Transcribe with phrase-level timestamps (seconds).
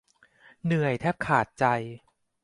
[0.63, 1.65] เหนื่อยแทบขาดใจ